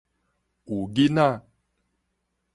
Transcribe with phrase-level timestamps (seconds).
[0.65, 1.45] 有囡仔